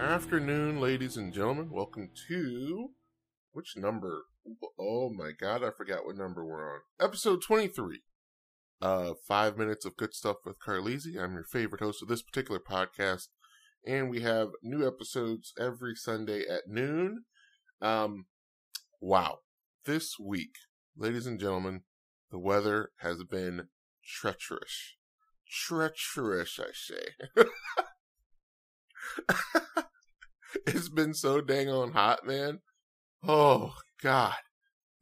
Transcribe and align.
afternoon, 0.00 0.80
ladies 0.80 1.16
and 1.16 1.32
gentlemen. 1.32 1.70
Welcome 1.70 2.10
to 2.28 2.90
which 3.52 3.76
number? 3.76 4.26
Oh 4.78 5.10
my 5.10 5.32
god, 5.32 5.64
I 5.64 5.70
forgot 5.76 6.04
what 6.04 6.16
number 6.16 6.44
we're 6.44 6.74
on. 6.74 6.80
Episode 7.00 7.42
23 7.42 8.02
of 8.80 9.16
Five 9.26 9.56
Minutes 9.56 9.84
of 9.84 9.96
Good 9.96 10.14
Stuff 10.14 10.36
with 10.44 10.60
Carlisi. 10.60 11.20
I'm 11.20 11.34
your 11.34 11.44
favorite 11.44 11.82
host 11.82 12.00
of 12.00 12.08
this 12.08 12.22
particular 12.22 12.60
podcast, 12.60 13.28
and 13.84 14.08
we 14.08 14.20
have 14.20 14.50
new 14.62 14.86
episodes 14.86 15.52
every 15.58 15.96
Sunday 15.96 16.42
at 16.48 16.68
noon. 16.68 17.24
Um, 17.82 18.26
wow. 19.00 19.38
This 19.84 20.16
week, 20.18 20.54
ladies 20.96 21.26
and 21.26 21.40
gentlemen, 21.40 21.82
the 22.30 22.38
weather 22.38 22.90
has 22.98 23.24
been 23.24 23.68
treacherous. 24.04 24.94
Treacherous, 25.50 26.60
I 26.60 26.70
say. 26.72 27.44
it's 30.66 30.88
been 30.88 31.14
so 31.14 31.40
dang 31.40 31.68
on 31.68 31.92
hot, 31.92 32.26
man. 32.26 32.60
Oh 33.26 33.74
God, 34.02 34.34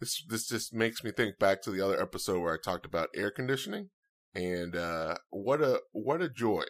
this 0.00 0.22
this 0.28 0.48
just 0.48 0.74
makes 0.74 1.04
me 1.04 1.10
think 1.10 1.38
back 1.38 1.62
to 1.62 1.70
the 1.70 1.84
other 1.84 2.00
episode 2.00 2.40
where 2.40 2.54
I 2.54 2.58
talked 2.62 2.86
about 2.86 3.10
air 3.14 3.30
conditioning, 3.30 3.90
and 4.34 4.74
uh, 4.74 5.16
what 5.30 5.60
a 5.60 5.80
what 5.92 6.22
a 6.22 6.28
joy, 6.28 6.64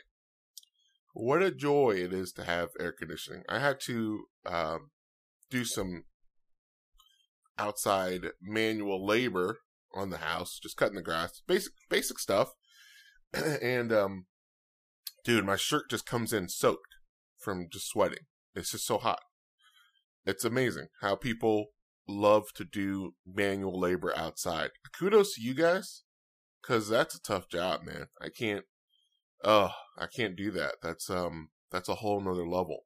what 1.15 1.43
a 1.43 1.51
joy 1.51 1.93
it 1.97 2.13
is 2.13 2.33
to 2.33 2.45
have 2.45 2.71
air 2.81 2.93
conditioning. 2.93 3.43
I 3.49 3.61
had 3.61 3.81
to 3.83 4.25
um, 4.45 4.91
do 5.51 5.65
some 5.65 6.05
outside 7.59 8.27
manual 8.43 9.07
labor 9.07 9.61
on 9.95 10.11
the 10.11 10.19
house, 10.19 10.59
just 10.63 10.77
cutting 10.77 10.97
the 10.97 11.03
grass, 11.03 11.41
basic 11.47 11.73
basic 11.89 12.19
stuff, 12.19 12.51
and 13.33 13.93
um, 13.93 14.27
dude, 15.25 15.47
my 15.47 15.57
shirt 15.57 15.89
just 15.89 16.05
comes 16.05 16.33
in 16.33 16.49
soaked 16.49 16.97
from 17.39 17.69
just 17.73 17.89
sweating. 17.89 18.27
It's 18.57 18.71
just 18.71 18.87
so 18.87 18.99
hot. 18.99 19.21
It's 20.25 20.45
amazing 20.45 20.89
how 21.01 21.15
people 21.15 21.67
love 22.09 22.53
to 22.55 22.65
do 22.65 23.15
manual 23.27 23.79
labor 23.79 24.13
outside. 24.17 24.71
Kudos 24.99 25.35
to 25.35 25.43
you 25.43 25.55
guys, 25.55 26.03
because 26.63 26.89
that's 26.89 27.15
a 27.15 27.23
tough 27.23 27.49
job, 27.49 27.83
man. 27.85 28.07
I 28.21 28.29
can't. 28.29 28.65
Oh, 29.45 29.71
I 29.99 30.07
can't 30.07 30.37
do 30.37 30.51
that. 30.53 30.77
That's 30.83 31.11
um, 31.11 31.51
that's 31.71 31.89
a 31.89 31.97
whole 31.97 32.21
nother 32.21 32.47
level. 32.47 32.85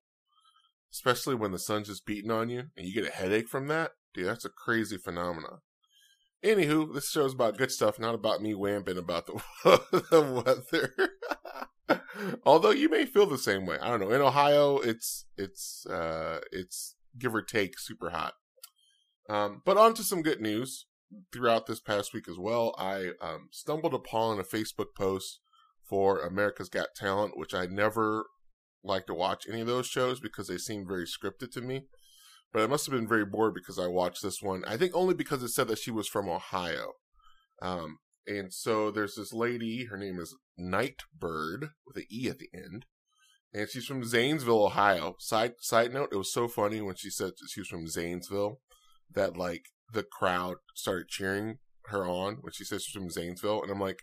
Especially 0.93 1.37
when 1.37 1.53
the 1.53 1.59
sun's 1.59 1.87
just 1.87 2.05
beating 2.05 2.33
on 2.33 2.49
you 2.49 2.65
and 2.77 2.87
you 2.87 2.93
get 2.93 3.09
a 3.09 3.15
headache 3.15 3.49
from 3.49 3.69
that, 3.69 3.93
dude. 4.13 4.27
That's 4.27 4.45
a 4.45 4.51
crazy 4.51 4.99
phenomenon. 4.99 5.59
Anywho, 6.45 6.93
this 6.93 7.11
show's 7.11 7.35
about 7.35 7.59
good 7.59 7.71
stuff, 7.71 7.99
not 7.99 8.15
about 8.15 8.43
me 8.43 8.55
wamping 8.55 8.99
about 8.99 9.27
the, 9.27 9.41
the 10.11 10.43
weather. 10.45 10.93
Although 12.45 12.71
you 12.71 12.89
may 12.89 13.07
feel 13.07 13.27
the 13.27 13.39
same 13.39 13.67
way. 13.67 13.79
I 13.81 13.89
don't 13.89 14.01
know. 14.01 14.11
In 14.11 14.21
Ohio, 14.21 14.79
it's 14.79 15.27
it's 15.37 15.87
uh 15.87 16.41
it's 16.53 16.97
give 17.19 17.35
or 17.35 17.43
take 17.43 17.79
super 17.79 18.11
hot. 18.11 18.35
Um, 19.29 19.63
but 19.65 19.77
on 19.77 19.95
to 19.95 20.03
some 20.03 20.23
good 20.23 20.41
news. 20.41 20.87
Throughout 21.33 21.67
this 21.67 21.81
past 21.81 22.15
week 22.15 22.29
as 22.29 22.39
well, 22.39 22.73
I 22.79 23.11
um, 23.21 23.49
stumbled 23.51 23.95
upon 23.95 24.39
a 24.39 24.45
Facebook 24.45 24.95
post 24.97 25.41
for 25.83 26.21
America's 26.21 26.69
Got 26.69 26.95
Talent, 26.95 27.37
which 27.37 27.53
I 27.53 27.67
never 27.67 28.27
like 28.85 29.07
to 29.07 29.15
watch 29.15 29.45
any 29.49 29.61
of 29.61 29.67
those 29.67 29.89
shows 29.89 30.21
because 30.21 30.47
they 30.47 30.57
seem 30.57 30.87
very 30.87 31.07
scripted 31.07 31.51
to 31.53 31.61
me. 31.61 31.87
But 32.53 32.63
I 32.63 32.69
must 32.69 32.87
have 32.87 32.95
been 32.95 33.09
very 33.09 33.25
bored 33.25 33.55
because 33.55 33.77
I 33.77 33.89
watched 33.89 34.23
this 34.23 34.41
one. 34.41 34.65
I 34.67 34.77
think 34.77 34.93
only 34.95 35.15
because 35.15 35.43
it 35.43 35.49
said 35.49 35.67
that 35.67 35.79
she 35.79 35.91
was 35.91 36.07
from 36.07 36.29
Ohio. 36.29 36.93
Um, 37.61 37.99
and 38.31 38.55
so 38.55 38.93
there's 38.93 39.17
this 39.17 39.33
lady, 39.33 39.87
her 39.87 39.97
name 39.97 40.21
is 40.21 40.37
Nightbirde 40.57 41.71
with 41.85 41.97
an 41.97 42.05
E 42.13 42.29
at 42.29 42.39
the 42.39 42.49
end. 42.55 42.87
And 43.53 43.69
she's 43.69 43.87
from 43.87 44.05
Zanesville, 44.05 44.67
Ohio. 44.67 45.17
Side 45.19 45.55
side 45.59 45.93
note, 45.93 46.11
it 46.13 46.17
was 46.17 46.33
so 46.33 46.47
funny 46.47 46.81
when 46.81 46.95
she 46.95 47.11
said 47.11 47.33
she 47.49 47.61
was 47.61 47.69
from 47.69 47.89
Zanesville 47.89 48.61
that 49.13 49.37
like 49.37 49.65
the 49.93 50.05
crowd 50.05 50.59
started 50.77 51.09
cheering 51.09 51.59
her 51.87 52.07
on 52.07 52.37
when 52.43 52.53
she 52.53 52.63
says 52.63 52.85
she's 52.85 52.95
from 52.95 53.11
Zanesville. 53.11 53.63
And 53.63 53.73
I'm 53.73 53.81
like, 53.81 54.03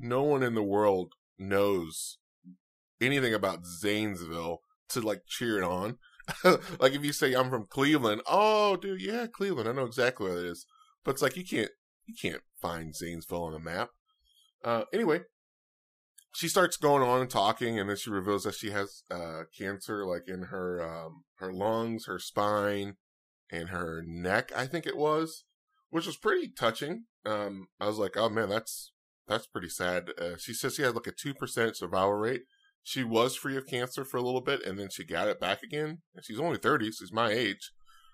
no 0.00 0.24
one 0.24 0.42
in 0.42 0.56
the 0.56 0.64
world 0.64 1.12
knows 1.38 2.18
anything 3.00 3.34
about 3.34 3.64
Zanesville 3.64 4.58
to 4.88 5.00
like 5.00 5.22
cheer 5.28 5.58
it 5.58 5.64
on. 5.64 5.98
like 6.80 6.92
if 6.92 7.04
you 7.04 7.12
say 7.12 7.34
I'm 7.34 7.50
from 7.50 7.66
Cleveland, 7.70 8.22
oh 8.26 8.74
dude, 8.74 9.00
yeah, 9.00 9.28
Cleveland, 9.28 9.68
I 9.68 9.72
know 9.72 9.86
exactly 9.86 10.26
where 10.26 10.40
that 10.40 10.50
is. 10.50 10.66
But 11.04 11.12
it's 11.12 11.22
like 11.22 11.36
you 11.36 11.44
can't 11.44 11.70
you 12.10 12.30
can't 12.30 12.42
find 12.60 12.94
Zanesville 12.94 13.44
on 13.44 13.54
a 13.54 13.58
map. 13.58 13.90
Uh, 14.64 14.84
anyway, 14.92 15.20
she 16.34 16.48
starts 16.48 16.76
going 16.76 17.02
on 17.02 17.20
and 17.20 17.30
talking, 17.30 17.78
and 17.78 17.88
then 17.88 17.96
she 17.96 18.10
reveals 18.10 18.44
that 18.44 18.54
she 18.54 18.70
has 18.70 19.02
uh, 19.10 19.42
cancer, 19.56 20.04
like 20.04 20.24
in 20.26 20.44
her 20.44 20.82
um, 20.82 21.24
her 21.36 21.52
lungs, 21.52 22.06
her 22.06 22.18
spine, 22.18 22.96
and 23.50 23.70
her 23.70 24.02
neck. 24.06 24.52
I 24.54 24.66
think 24.66 24.86
it 24.86 24.96
was, 24.96 25.44
which 25.90 26.06
was 26.06 26.16
pretty 26.16 26.48
touching. 26.48 27.04
Um, 27.24 27.68
I 27.80 27.86
was 27.86 27.98
like, 27.98 28.16
oh 28.16 28.28
man, 28.28 28.48
that's 28.48 28.92
that's 29.26 29.46
pretty 29.46 29.68
sad. 29.68 30.10
Uh, 30.18 30.36
she 30.38 30.52
says 30.52 30.74
she 30.74 30.82
had 30.82 30.94
like 30.94 31.06
a 31.06 31.12
two 31.12 31.34
percent 31.34 31.76
survival 31.76 32.14
rate. 32.14 32.42
She 32.82 33.04
was 33.04 33.36
free 33.36 33.56
of 33.56 33.66
cancer 33.66 34.04
for 34.04 34.16
a 34.16 34.22
little 34.22 34.40
bit, 34.40 34.64
and 34.64 34.78
then 34.78 34.88
she 34.90 35.04
got 35.04 35.28
it 35.28 35.40
back 35.40 35.62
again. 35.62 35.98
And 36.14 36.24
she's 36.24 36.40
only 36.40 36.58
thirty. 36.58 36.90
She's 36.90 37.12
my 37.12 37.30
age 37.30 37.72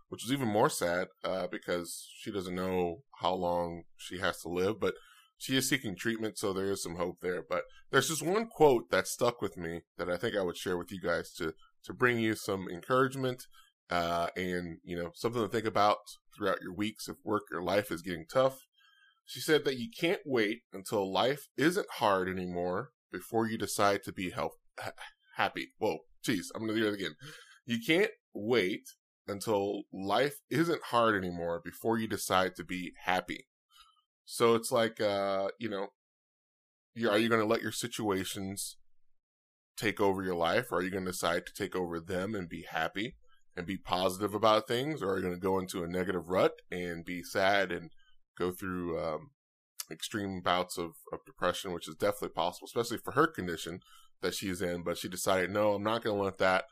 which 0.09 0.25
is 0.25 0.33
even 0.33 0.49
more 0.49 0.71
sad 0.71 1.09
uh, 1.25 1.47
because 1.47 2.09
she 2.19 2.31
doesn't 2.31 2.55
know 2.55 3.03
how 3.21 3.35
long 3.35 3.83
she 3.97 4.19
has 4.19 4.41
to 4.43 4.49
live, 4.49 4.81
but 4.81 4.95
she 5.39 5.57
is 5.57 5.69
seeking 5.69 5.97
treatment, 5.97 6.39
so 6.39 6.53
there 6.53 6.71
is 6.71 6.83
some 6.83 6.97
hope 6.97 7.19
there. 7.21 7.43
But 7.49 7.65
there's 7.91 8.09
just 8.09 8.23
one 8.23 8.47
quote 8.47 8.91
that 8.91 9.07
stuck 9.07 9.43
with 9.43 9.57
me 9.57 9.83
that 9.99 10.09
I 10.09 10.17
think 10.17 10.35
I 10.35 10.43
would 10.43 10.57
share 10.57 10.79
with 10.79 10.91
you 10.91 11.01
guys 11.01 11.33
to 11.35 11.53
to 11.85 11.93
bring 11.93 12.19
you 12.19 12.35
some 12.35 12.67
encouragement 12.69 13.45
uh, 13.91 14.29
and 14.37 14.79
you 14.83 14.97
know 14.97 15.11
something 15.15 15.43
to 15.43 15.49
think 15.49 15.67
about 15.67 15.99
throughout 16.37 16.63
your 16.63 16.75
weeks 16.75 17.09
if 17.09 17.17
work 17.25 17.45
or 17.53 17.63
life 17.63 17.91
is 17.91 18.03
getting 18.03 18.27
tough. 18.33 18.59
She 19.25 19.41
said 19.41 19.65
that 19.65 19.79
you 19.79 19.89
can't 19.91 20.21
wait 20.25 20.61
until 20.73 21.11
life 21.13 21.49
isn't 21.57 21.87
hard 21.95 22.29
anymore 22.29 22.91
before 23.13 23.47
you 23.49 23.59
decide 23.59 24.03
to 24.05 24.13
be 24.13 24.31
health 24.31 24.53
ha- 24.79 24.93
happy. 25.37 25.73
Whoa, 25.79 25.99
geez, 26.25 26.51
I'm 26.55 26.67
gonna 26.67 26.79
do 26.79 26.89
it 26.89 26.95
again. 26.95 27.15
You 27.65 27.79
can't 27.85 28.13
wait 28.33 28.89
until 29.29 29.83
life 29.93 30.37
isn't 30.51 30.83
hard 30.85 31.17
anymore 31.17 31.61
before 31.65 31.99
you 31.99 32.07
decide 32.07 32.55
to 32.57 32.65
be 32.65 32.93
happy. 33.05 33.47
So 34.25 34.55
it's 34.55 34.73
like, 34.73 35.01
uh, 35.01 35.49
you 35.59 35.69
know, 35.69 35.89
are 37.09 37.19
you 37.19 37.29
going 37.29 37.41
to 37.41 37.47
let 37.47 37.63
your 37.63 37.73
situations 37.73 38.77
take 39.77 40.01
over 40.01 40.23
your 40.23 40.35
life? 40.35 40.73
Or 40.73 40.79
are 40.79 40.83
you 40.83 40.91
going 40.91 41.05
to 41.05 41.13
decide 41.13 41.47
to 41.47 41.53
take 41.53 41.77
over 41.77 42.01
them 42.01 42.35
and 42.35 42.49
be 42.49 42.65
happy 42.71 43.17
and 43.57 43.67
be 43.67 43.77
positive 43.77 44.35
about 44.35 44.67
things? 44.67 45.03
Or 45.03 45.13
are 45.13 45.17
you 45.17 45.23
going 45.23 45.35
to 45.35 45.41
go 45.41 45.59
into 45.59 45.85
a 45.85 45.89
negative 45.89 46.29
rut 46.29 46.53
and 46.71 47.05
be 47.05 47.23
sad 47.23 47.71
and 47.71 47.91
go 48.39 48.53
through 48.53 48.99
um, 48.99 49.31
extreme 49.91 50.41
bouts 50.41 50.79
of, 50.79 50.93
of 51.13 51.21
depression, 51.27 51.73
which 51.73 51.89
is 51.89 51.95
definitely 51.95 52.31
possible, 52.31 52.67
especially 52.67 52.99
for 52.99 53.13
her 53.13 53.27
condition 53.27 53.81
that 54.23 54.35
she's 54.35 54.63
in. 54.63 54.83
But 54.83 54.99
she 54.99 55.09
decided, 55.09 55.51
no, 55.51 55.75
I'm 55.75 55.83
not 55.83 56.03
going 56.03 56.17
to 56.17 56.23
let 56.23 56.39
that 56.39 56.65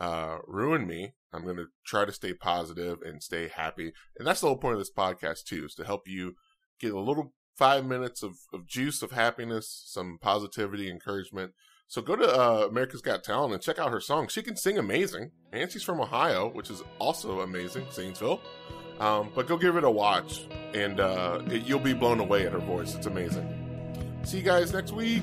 uh, 0.00 0.38
ruin 0.46 0.86
me. 0.86 1.14
I'm 1.32 1.44
going 1.44 1.56
to 1.56 1.66
try 1.84 2.04
to 2.04 2.12
stay 2.12 2.32
positive 2.32 2.98
and 3.02 3.22
stay 3.22 3.48
happy. 3.48 3.92
And 4.18 4.26
that's 4.26 4.40
the 4.40 4.46
whole 4.46 4.56
point 4.56 4.74
of 4.74 4.80
this 4.80 4.92
podcast, 4.92 5.44
too, 5.44 5.66
is 5.66 5.74
to 5.74 5.84
help 5.84 6.08
you 6.08 6.34
get 6.80 6.92
a 6.92 7.00
little 7.00 7.32
five 7.56 7.84
minutes 7.84 8.22
of, 8.22 8.36
of 8.52 8.66
juice 8.66 9.02
of 9.02 9.12
happiness, 9.12 9.82
some 9.86 10.18
positivity, 10.20 10.90
encouragement. 10.90 11.52
So 11.88 12.02
go 12.02 12.16
to 12.16 12.24
uh, 12.24 12.66
America's 12.68 13.00
Got 13.00 13.22
Talent 13.22 13.54
and 13.54 13.62
check 13.62 13.78
out 13.78 13.92
her 13.92 14.00
song. 14.00 14.28
She 14.28 14.42
can 14.42 14.56
sing 14.56 14.78
amazing. 14.78 15.30
And 15.52 15.70
she's 15.70 15.82
from 15.82 16.00
Ohio, 16.00 16.48
which 16.48 16.70
is 16.70 16.82
also 16.98 17.40
amazing, 17.40 17.86
Zanesville. 17.92 18.40
Um, 18.98 19.30
but 19.34 19.46
go 19.46 19.58
give 19.58 19.76
it 19.76 19.84
a 19.84 19.90
watch, 19.90 20.46
and 20.72 21.00
uh, 21.00 21.42
it, 21.46 21.66
you'll 21.66 21.78
be 21.78 21.92
blown 21.92 22.18
away 22.18 22.46
at 22.46 22.52
her 22.52 22.58
voice. 22.58 22.94
It's 22.94 23.06
amazing. 23.06 23.46
See 24.24 24.38
you 24.38 24.42
guys 24.42 24.72
next 24.72 24.92
week. 24.92 25.22